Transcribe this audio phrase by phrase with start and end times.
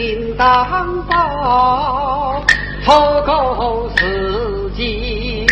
[0.00, 0.46] 应当
[1.06, 2.42] 报，
[2.86, 5.46] 错过时机，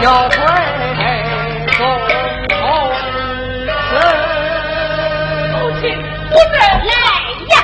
[0.00, 0.38] 要退
[1.76, 1.86] 中
[2.48, 2.56] 同。
[5.52, 5.82] 母亲，
[6.30, 6.96] 我们来
[7.50, 7.54] 呀！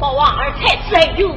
[0.00, 1.36] 把王儿抬起来有空。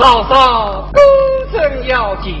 [0.00, 1.02] 嫂嫂，公
[1.52, 2.34] 正要紧，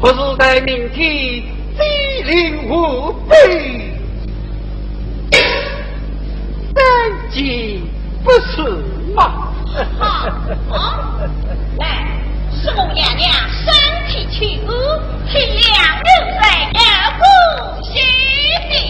[0.00, 1.40] 不是待明天
[1.76, 3.94] 机灵无备。
[6.74, 7.88] 三斤
[8.24, 8.60] 不是
[9.14, 9.54] 吗？
[11.78, 11.86] 来，
[12.60, 13.72] 是我娘娘身
[14.08, 14.74] 体虚弱，
[15.30, 16.06] 请两人
[16.42, 16.42] 在
[16.74, 16.80] 要
[17.18, 17.22] 不
[17.84, 18.87] 休息。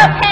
[0.00, 0.29] okay.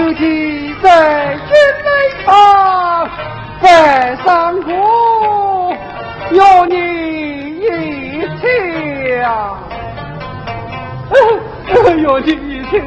[0.00, 1.52] 有记在军
[1.84, 3.06] 内旁，
[3.60, 5.76] 在上国
[6.30, 6.74] 有你
[7.60, 7.68] 一
[8.40, 9.58] 条，
[11.98, 12.80] 有你一条。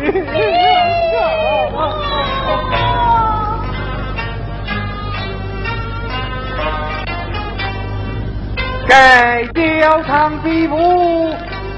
[8.87, 11.31] 该雕长地步，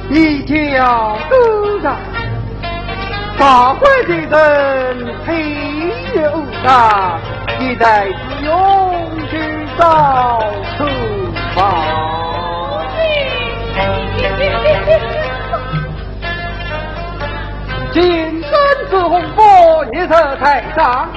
[0.10, 1.36] 一条勾
[1.82, 1.98] 上，
[3.38, 3.86] 大会
[4.28, 5.30] 的人配
[6.16, 6.22] 有
[6.64, 7.20] 上，
[7.60, 8.50] 一代之勇
[9.30, 9.34] 去
[9.78, 10.42] 造
[10.78, 10.86] 出
[11.54, 11.58] 发。
[17.92, 18.52] 金山
[18.90, 21.10] 之红火，夜色太上，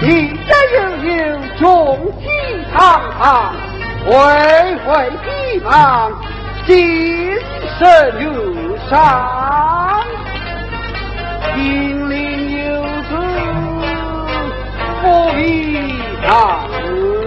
[0.00, 1.60] 一家悠悠，雄
[2.20, 2.26] 气
[2.74, 2.78] 堂
[3.18, 3.54] 堂。
[4.06, 4.12] 为
[4.86, 5.68] 会地方，
[6.66, 6.72] 精
[7.78, 7.80] 神
[8.18, 8.98] 如上，
[11.60, 12.16] 心灵
[12.64, 13.12] 有子，
[15.02, 15.04] 不
[15.36, 15.38] 必
[16.22, 16.26] 长
[16.70, 17.19] 情。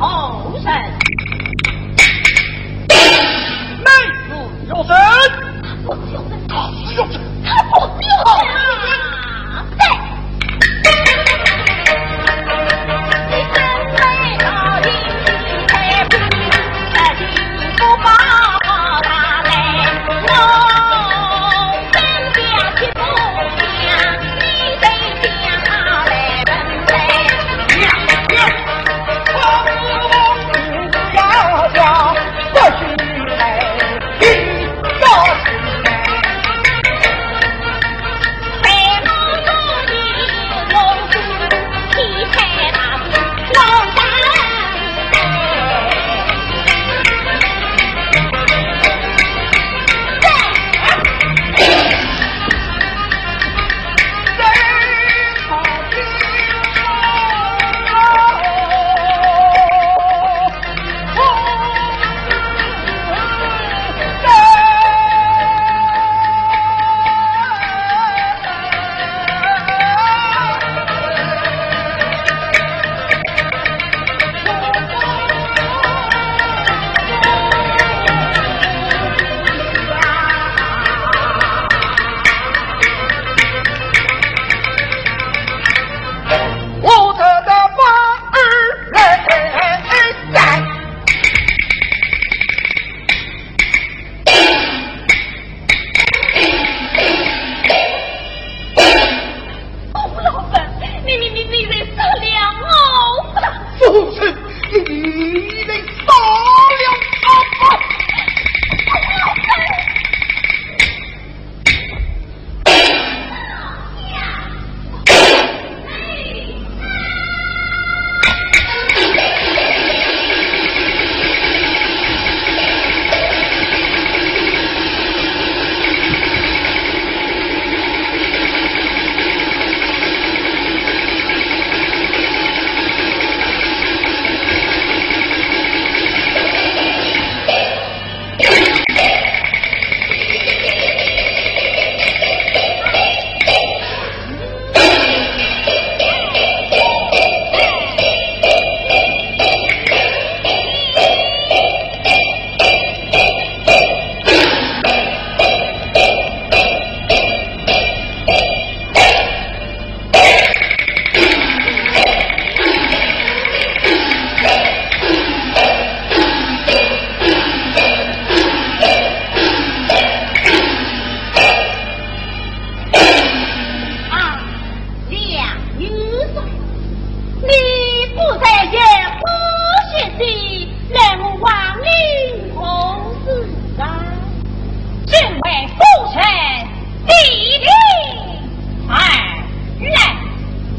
[0.00, 0.33] Oh.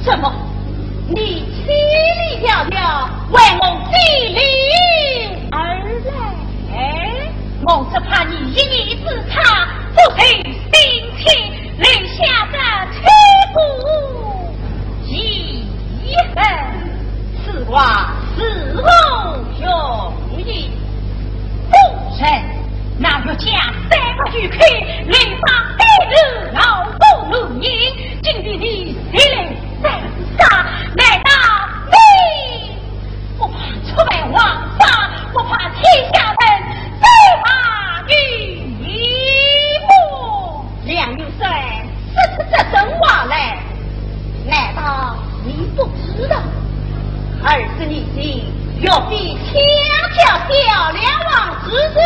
[0.06, 0.32] 什么？
[1.10, 2.78] 你千里迢迢
[3.32, 3.92] 为我千
[4.36, 4.40] 里
[5.52, 5.56] 而
[6.06, 6.72] 来？
[7.64, 10.54] 我只怕你一念之差，不存心
[11.18, 11.24] 切，
[11.80, 12.56] 留下这
[12.94, 13.02] 千
[13.56, 13.58] 古
[15.08, 15.12] 遗
[16.36, 16.38] 恨。
[17.44, 18.40] 此话是
[18.76, 18.84] 否
[19.60, 19.66] 容
[20.38, 20.70] 易，
[21.72, 21.74] 不
[22.16, 22.22] 成
[23.00, 23.52] 那就将
[23.90, 24.60] 三不俱全，
[25.08, 25.42] 来上
[25.80, 26.14] 白路
[26.54, 27.00] 老夫
[27.32, 27.66] 如尼。
[28.22, 29.65] 今天你谁来？
[29.82, 30.02] 难
[30.38, 30.66] 杀，
[30.96, 31.30] 难道
[31.92, 31.96] 你
[33.38, 33.54] 不怕
[33.86, 34.38] 出卖王
[34.78, 34.82] 法？
[35.34, 35.82] 不怕天
[36.14, 36.44] 下人，
[37.00, 37.06] 最
[37.44, 37.46] 怕
[38.08, 38.12] 你
[38.82, 38.84] 一
[39.88, 39.94] 怒。
[40.86, 41.50] 梁有顺，
[42.52, 43.58] 这真话来，
[44.46, 46.38] 难道你不知道？
[47.44, 48.24] 二十年前，
[48.80, 49.52] 岳飞强
[50.16, 50.54] 抢漂
[50.92, 51.34] 梁王
[51.66, 52.00] 之子。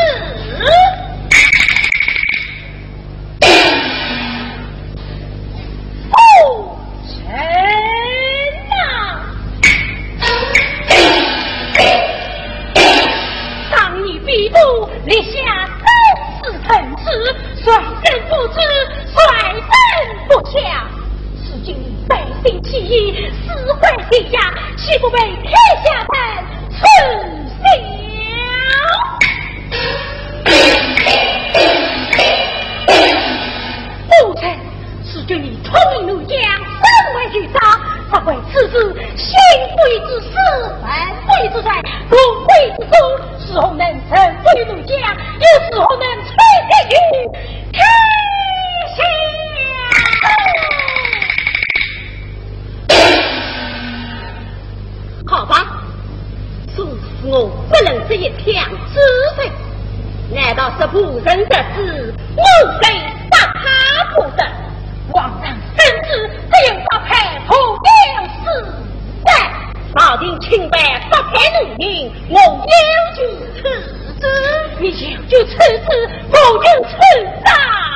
[74.81, 75.87] 你就就此子，
[76.31, 76.95] 我就此
[77.43, 77.51] 大。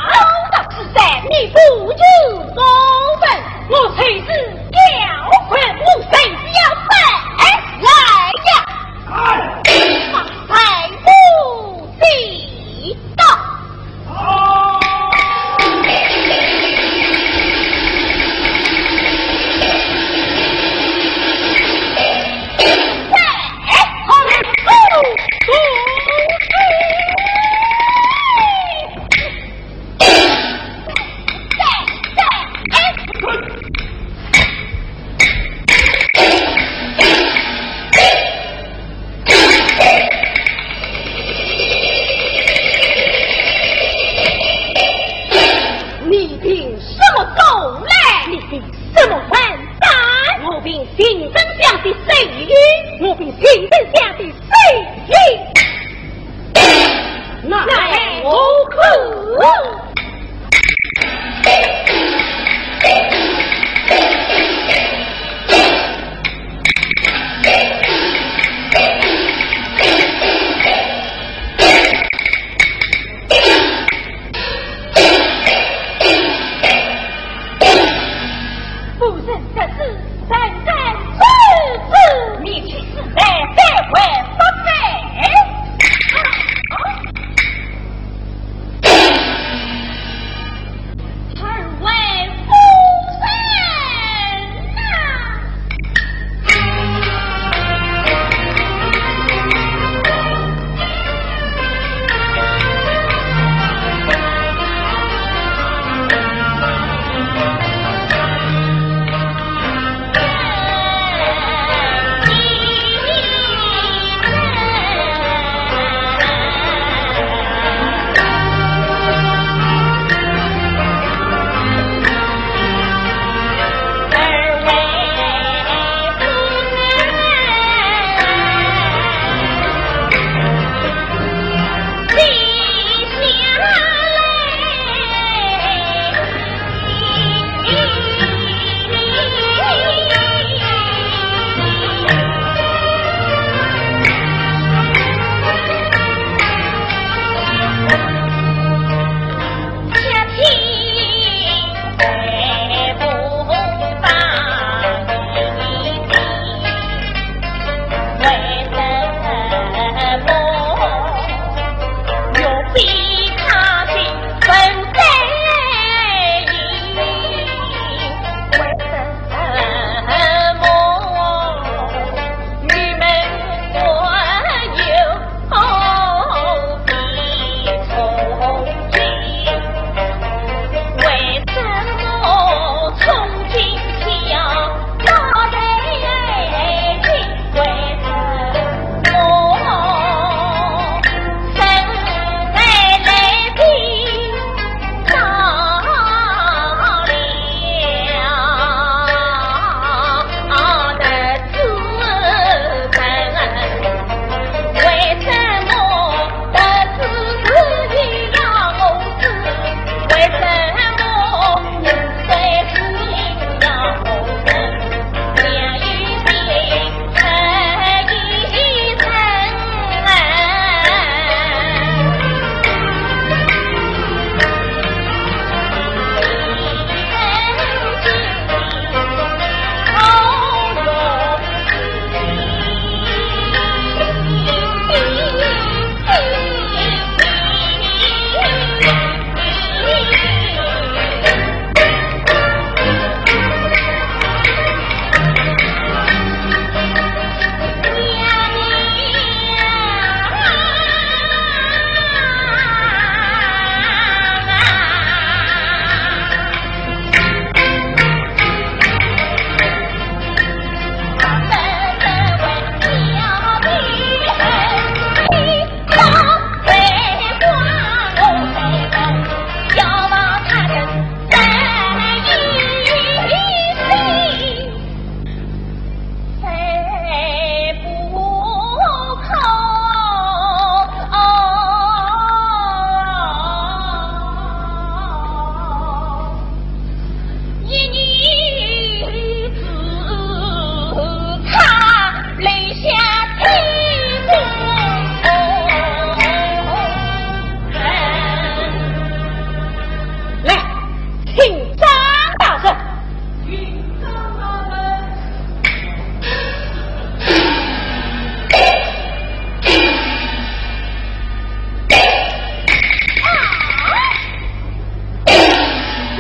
[0.10, 0.16] 老
[0.52, 1.00] 大之在，
[1.30, 2.04] 你不就
[2.54, 2.62] 高
[3.22, 3.30] 本，
[3.70, 4.28] 我才是
[4.70, 4.78] 教
[5.48, 6.43] 魂，我才。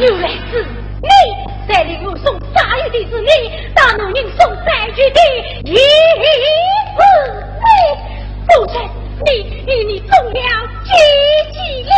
[0.04, 0.66] 原来是
[1.02, 1.08] 你
[1.66, 3.28] 带领我送茶叶的是你，
[3.74, 5.20] 大奴人送茶叶的
[5.64, 5.80] 也是
[7.64, 8.84] 你，奴才
[9.66, 10.40] 你你中了
[10.84, 10.94] 奸
[11.54, 11.92] 计了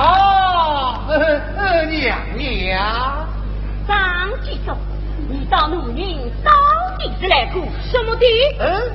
[0.00, 1.00] 啊！
[1.90, 3.26] 娘娘，
[3.88, 4.78] 张继宗，
[5.28, 5.98] 你到奴人
[6.44, 6.52] 到
[6.96, 7.54] 底是来干
[7.90, 8.24] 什么的？
[8.60, 8.92] 嗯，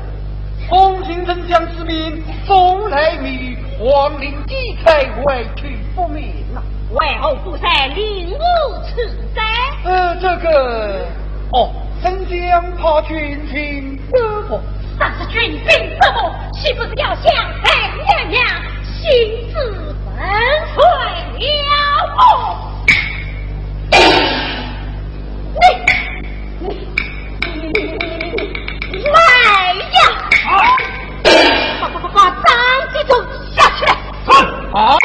[0.69, 6.63] 红巾军将之名风来雨，黄陵地开，外去不明啊！
[6.91, 8.39] 为何不在令我
[8.83, 9.41] 此灾？
[9.83, 11.05] 呃，这个
[11.51, 11.69] 哦，
[12.01, 14.61] 丞相怕军情不服。
[14.97, 16.33] 啥是军兵不服？
[16.53, 17.23] 岂不是要向
[17.61, 18.41] 太娘娘
[18.85, 19.03] 心
[19.53, 19.55] 自
[20.05, 20.15] 粉
[20.73, 21.71] 碎了
[22.15, 22.19] 我？
[26.61, 26.63] 你
[28.91, 29.17] 你来
[29.91, 29.99] 呀！
[31.81, 32.47] 把把把把张
[32.93, 33.11] 继忠
[33.53, 33.79] 下去！
[34.71, 34.97] 好。